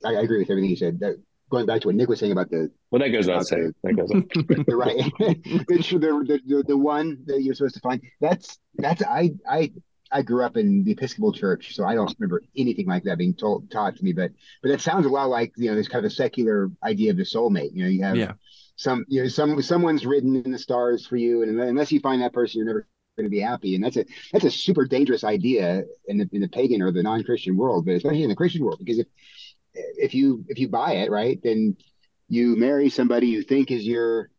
[0.05, 0.99] I, I, agree with everything you said.
[0.99, 3.73] That, going back to what Nick was saying about the well, that goes without saying.
[3.83, 4.21] That goes on.
[4.67, 8.01] the right, the, the, the the one that you're supposed to find.
[8.21, 9.71] That's that's I I
[10.09, 13.33] I grew up in the Episcopal Church, so I don't remember anything like that being
[13.33, 14.13] told taught to me.
[14.13, 17.11] But but that sounds a lot like you know this kind of a secular idea
[17.11, 17.73] of the soulmate.
[17.73, 18.33] You know, you have yeah
[18.81, 22.21] some you know some someone's written in the stars for you, and unless you find
[22.21, 23.75] that person, you're never going to be happy.
[23.75, 27.03] And that's a that's a super dangerous idea in the in the pagan or the
[27.03, 29.07] non Christian world, but especially in the Christian world, because if
[29.73, 31.77] if you if you buy it right, then
[32.27, 34.29] you marry somebody you think is your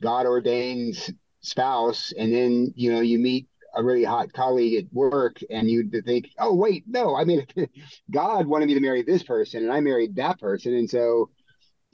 [0.00, 0.96] God ordained
[1.40, 5.88] spouse, and then you know you meet a really hot colleague at work, and you
[6.04, 7.46] think, oh wait, no, I mean,
[8.10, 11.30] God wanted me to marry this person, and I married that person, and so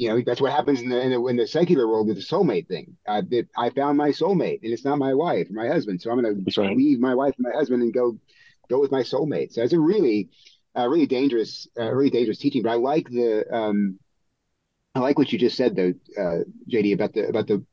[0.03, 2.23] you know that's what happens in the in the, in the secular world with the
[2.23, 2.97] soulmate thing.
[3.07, 3.23] I
[3.57, 6.45] I found my soulmate, and it's not my wife or my husband, so I'm going
[6.45, 6.77] to right.
[6.77, 8.19] leave my wife and my husband and go
[8.69, 9.53] go with my soulmate.
[9.53, 10.31] So it's a really
[10.77, 12.65] uh, really dangerous, uh, really dangerous teaching.
[12.65, 14.01] But I like the um,
[14.97, 17.65] I like what you just said though, uh, JD, about the about the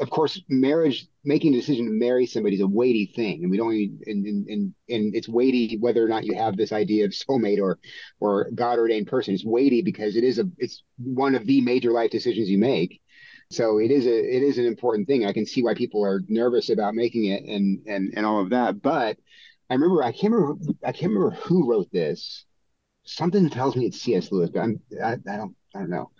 [0.00, 3.58] of course, marriage, making a decision to marry somebody is a weighty thing, and we
[3.58, 7.04] don't even, and, and, and, and it's weighty whether or not you have this idea
[7.04, 7.78] of soulmate or,
[8.18, 9.34] or God ordained person.
[9.34, 13.02] It's weighty because it is a, it's one of the major life decisions you make.
[13.50, 15.26] So it is a, it is an important thing.
[15.26, 18.50] I can see why people are nervous about making it and, and, and all of
[18.50, 18.80] that.
[18.80, 19.18] But
[19.68, 22.44] I remember, I can't remember, I can't remember who wrote this.
[23.04, 24.32] Something tells me it's C.S.
[24.32, 26.10] Lewis, but I'm, I, I don't, I don't know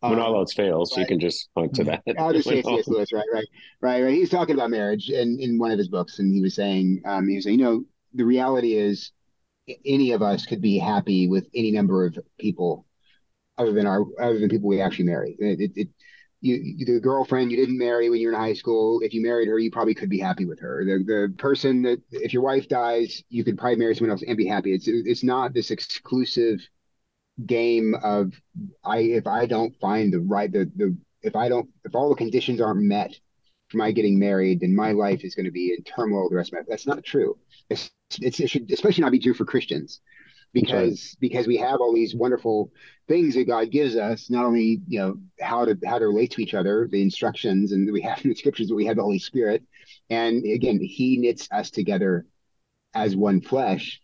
[0.00, 2.02] when all um, else fails, you can just point to that.
[2.18, 2.86] I'll just say C.S.
[2.88, 3.46] Lewis, right, right,
[3.80, 4.14] right, right.
[4.14, 7.28] He's talking about marriage in, in one of his books, and he was saying, um,
[7.28, 9.12] he was saying, you know, the reality is,
[9.84, 12.86] any of us could be happy with any number of people,
[13.58, 15.34] other than our, other than people we actually marry.
[15.40, 15.88] It, it, it
[16.40, 19.48] you, the girlfriend you didn't marry when you were in high school, if you married
[19.48, 20.84] her, you probably could be happy with her.
[20.84, 24.36] The the person that if your wife dies, you could probably marry someone else and
[24.36, 24.72] be happy.
[24.72, 26.60] It's it's not this exclusive
[27.44, 28.32] game of
[28.84, 32.14] I if I don't find the right the the if I don't if all the
[32.14, 33.14] conditions aren't met
[33.68, 36.50] for my getting married, then my life is going to be in turmoil the rest
[36.50, 36.66] of my life.
[36.68, 37.36] That's not true.
[37.68, 40.00] It's, it's it should especially not be true for Christians
[40.52, 41.20] because right.
[41.20, 42.70] because we have all these wonderful
[43.08, 46.42] things that God gives us, not only you know how to how to relate to
[46.42, 49.18] each other, the instructions and we have in the scriptures, but we have the Holy
[49.18, 49.62] Spirit,
[50.08, 52.24] and again, He knits us together
[52.94, 54.00] as one flesh.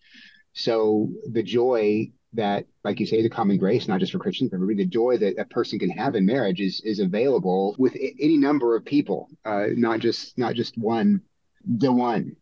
[0.52, 4.58] So the joy that, like you say, the common grace, not just for Christians, but
[4.58, 8.36] really the joy that a person can have in marriage is is available with any
[8.36, 11.20] number of people, uh, not just not just one,
[11.64, 12.36] the one.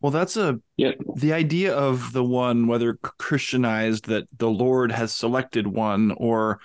[0.00, 0.92] Well, that's a yeah.
[1.14, 6.60] the idea of the one, whether Christianized, that the Lord has selected one, or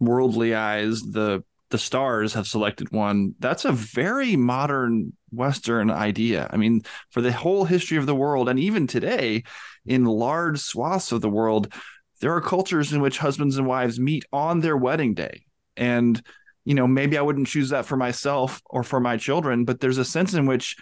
[0.00, 3.34] worldly eyes, the the stars have selected one.
[3.38, 6.48] That's a very modern Western idea.
[6.50, 9.44] I mean, for the whole history of the world, and even today,
[9.86, 11.72] in large swaths of the world,
[12.20, 15.44] there are cultures in which husbands and wives meet on their wedding day.
[15.76, 16.22] And,
[16.64, 19.98] you know, maybe I wouldn't choose that for myself or for my children, but there's
[19.98, 20.76] a sense in which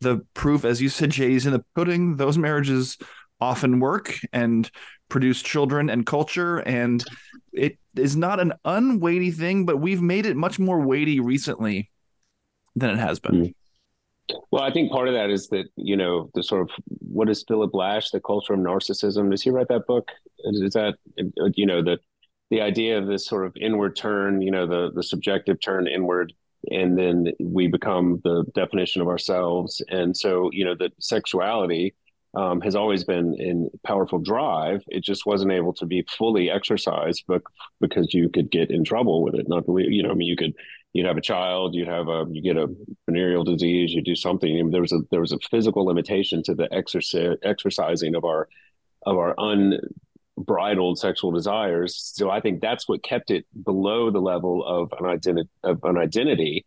[0.00, 2.16] the proof, as you said, Jay, is in the pudding.
[2.16, 2.96] Those marriages
[3.40, 4.70] often work and
[5.08, 6.58] produce children and culture.
[6.58, 7.04] And
[7.52, 11.90] it is not an unweighty thing, but we've made it much more weighty recently
[12.76, 13.32] than it has been.
[13.34, 13.50] Mm-hmm.
[14.50, 17.44] Well, I think part of that is that you know the sort of what is
[17.46, 19.30] Philip Lasch, the culture of narcissism.
[19.30, 20.10] Does he write that book?
[20.44, 20.94] Is that
[21.54, 21.98] you know the
[22.50, 26.32] the idea of this sort of inward turn, you know, the the subjective turn inward,
[26.70, 29.82] and then we become the definition of ourselves.
[29.88, 31.94] And so, you know, that sexuality
[32.34, 34.82] um, has always been in powerful drive.
[34.88, 37.42] It just wasn't able to be fully exercised, but
[37.80, 39.48] because you could get in trouble with it.
[39.48, 40.54] Not believe, you know, I mean, you could
[40.94, 42.68] you'd have a child, you'd have a you get a
[43.06, 44.50] venereal disease, you do something.
[44.50, 48.24] I mean, there was a there was a physical limitation to the exercise exercising of
[48.24, 48.48] our
[49.04, 52.12] of our unbridled sexual desires.
[52.14, 55.98] So I think that's what kept it below the level of an identity of an
[55.98, 56.64] identity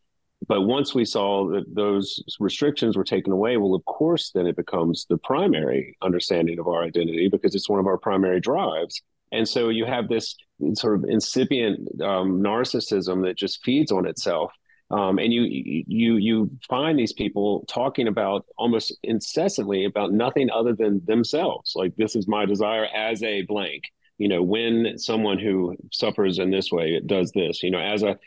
[0.48, 4.56] but once we saw that those restrictions were taken away, well, of course, then it
[4.56, 9.02] becomes the primary understanding of our identity because it's one of our primary drives.
[9.32, 10.36] And so you have this
[10.74, 14.52] sort of incipient um, narcissism that just feeds on itself.
[14.90, 20.74] Um, and you you you find these people talking about almost incessantly about nothing other
[20.74, 21.74] than themselves.
[21.76, 23.84] Like this is my desire as a blank.
[24.18, 27.64] You know, when someone who suffers in this way it does this.
[27.64, 28.18] You know, as a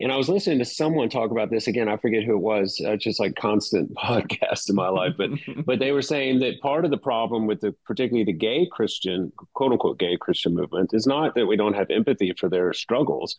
[0.00, 1.88] and I was listening to someone talk about this again.
[1.88, 2.82] I forget who it was.
[2.84, 5.30] Uh, just like constant podcast in my life, but
[5.66, 9.32] but they were saying that part of the problem with the particularly the gay Christian
[9.54, 13.36] quote unquote gay Christian movement is not that we don't have empathy for their struggles,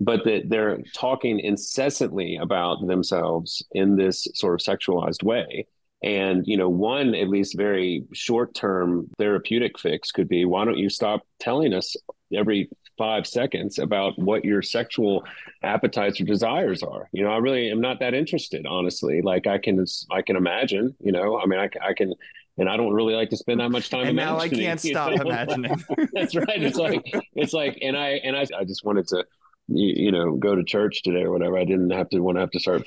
[0.00, 5.66] but that they're talking incessantly about themselves in this sort of sexualized way.
[6.02, 10.78] And you know, one at least very short term therapeutic fix could be why don't
[10.78, 11.96] you stop telling us
[12.32, 15.24] every five seconds about what your sexual
[15.62, 17.08] appetites or desires are.
[17.12, 19.22] You know, I really am not that interested, honestly.
[19.22, 20.94] Like I can, I can imagine.
[21.00, 22.14] You know, I mean, I, I can,
[22.58, 24.06] and I don't really like to spend that much time.
[24.06, 25.22] And now I can't stop know?
[25.26, 25.82] imagining.
[26.12, 26.62] That's right.
[26.62, 27.02] It's like
[27.34, 29.24] it's like, and I and I, I just wanted to.
[29.66, 31.56] You, you, know, go to church today or whatever.
[31.56, 32.86] I didn't have to want to have to start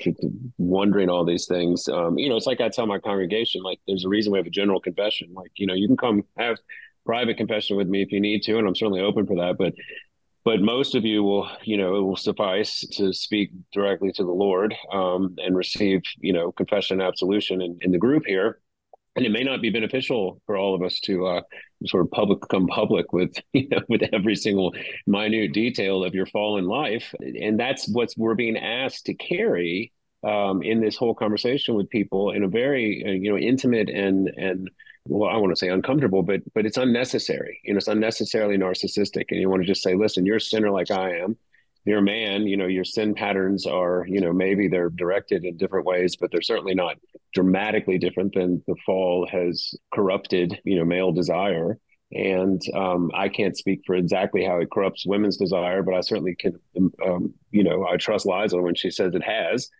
[0.58, 1.88] wondering all these things.
[1.88, 4.46] Um, you know, it's like I tell my congregation, like, there's a reason we have
[4.46, 5.34] a general confession.
[5.34, 6.56] Like, you know, you can come have
[7.08, 9.56] private confession with me if you need to, and I'm certainly open for that.
[9.58, 9.74] But
[10.44, 14.30] but most of you will, you know, it will suffice to speak directly to the
[14.30, 18.60] Lord um, and receive, you know, confession and absolution in, in the group here
[19.18, 21.40] and it may not be beneficial for all of us to uh,
[21.86, 24.72] sort of public come public with you know with every single
[25.06, 29.92] minute detail of your fallen life and that's what we're being asked to carry
[30.24, 34.28] um, in this whole conversation with people in a very uh, you know intimate and
[34.36, 34.70] and
[35.08, 37.60] well, I want to say uncomfortable, but but it's unnecessary.
[37.64, 40.70] You know, it's unnecessarily narcissistic, and you want to just say, "Listen, you're a sinner
[40.70, 41.36] like I am
[41.88, 45.56] you're a man, you know, your sin patterns are, you know, maybe they're directed in
[45.56, 46.96] different ways, but they're certainly not
[47.32, 51.78] dramatically different than the fall has corrupted, you know, male desire.
[52.12, 56.34] And um, I can't speak for exactly how it corrupts women's desire, but I certainly
[56.34, 56.58] can,
[57.06, 59.70] um, you know, I trust Liza when she says it has.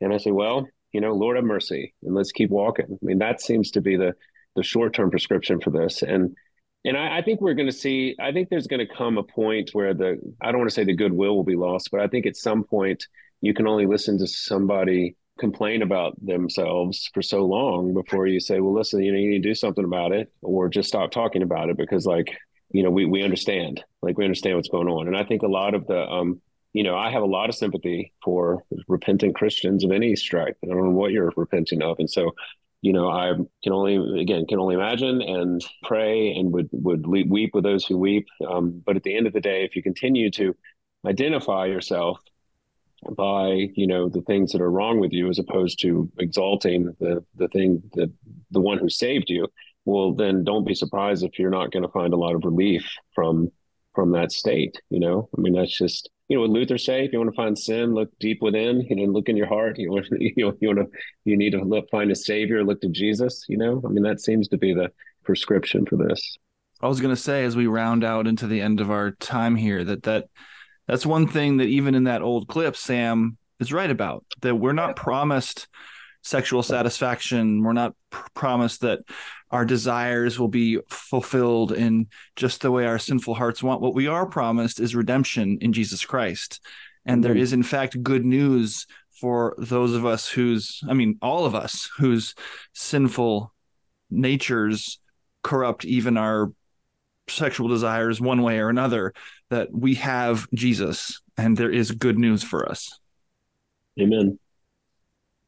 [0.00, 2.86] And I say, well, you know, Lord have mercy, and let's keep walking.
[2.90, 4.14] I mean, that seems to be the
[4.56, 6.02] the short term prescription for this.
[6.02, 6.34] And
[6.84, 8.14] and I, I, think we're going to see.
[8.20, 10.84] I think there's going to come a point where the I don't want to say
[10.84, 13.04] the goodwill will be lost, but I think at some point
[13.40, 18.60] you can only listen to somebody complain about themselves for so long before you say,
[18.60, 21.42] well, listen, you know, you need to do something about it, or just stop talking
[21.42, 22.36] about it because, like,
[22.70, 25.48] you know, we we understand, like, we understand what's going on, and I think a
[25.48, 26.40] lot of the um,
[26.72, 30.58] you know, I have a lot of sympathy for repentant Christians of any stripe.
[30.62, 32.32] I don't know what you're repenting of, and so
[32.86, 33.32] you know, I
[33.64, 37.98] can only again can only imagine and pray and would would weep with those who
[37.98, 38.28] weep.
[38.48, 40.54] Um, but at the end of the day, if you continue to
[41.04, 42.20] identify yourself
[43.10, 47.24] by you know the things that are wrong with you, as opposed to exalting the
[47.34, 48.12] the thing that
[48.52, 49.48] the one who saved you,
[49.84, 52.88] well, then don't be surprised if you're not going to find a lot of relief
[53.16, 53.50] from
[53.96, 54.80] from that state.
[54.90, 57.04] You know, I mean, that's just you know what Luther say?
[57.04, 58.80] If you want to find sin, look deep within.
[58.80, 59.78] You know, look in your heart.
[59.78, 62.64] You want you know, you want to you need to look, find a savior.
[62.64, 63.44] Look to Jesus.
[63.48, 64.90] You know, I mean that seems to be the
[65.24, 66.36] prescription for this.
[66.80, 69.56] I was going to say as we round out into the end of our time
[69.56, 70.26] here that that
[70.86, 74.72] that's one thing that even in that old clip Sam is right about that we're
[74.72, 75.68] not promised
[76.26, 77.62] sexual satisfaction.
[77.62, 79.00] We're not pr- promised that
[79.50, 83.80] our desires will be fulfilled in just the way our sinful hearts want.
[83.80, 86.60] What we are promised is redemption in Jesus Christ.
[87.04, 88.86] And there is, in fact, good news
[89.20, 92.34] for those of us whose, I mean, all of us whose
[92.74, 93.52] sinful
[94.10, 94.98] natures
[95.42, 96.52] corrupt even our
[97.28, 99.14] sexual desires one way or another,
[99.50, 102.98] that we have Jesus and there is good news for us.
[104.00, 104.38] Amen.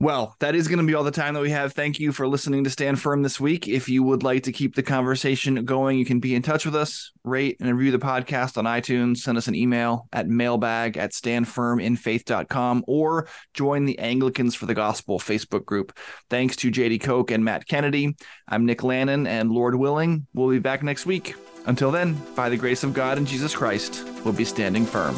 [0.00, 1.72] Well, that is going to be all the time that we have.
[1.72, 3.66] Thank you for listening to Stand Firm this week.
[3.66, 6.76] If you would like to keep the conversation going, you can be in touch with
[6.76, 11.10] us, rate and review the podcast on iTunes, send us an email at mailbag at
[11.10, 15.98] standfirminfaith.com, or join the Anglicans for the Gospel Facebook group.
[16.30, 18.14] Thanks to Jady Koch and Matt Kennedy.
[18.46, 21.34] I'm Nick Lannon, and Lord willing, we'll be back next week.
[21.66, 25.16] Until then, by the grace of God and Jesus Christ, we'll be standing firm.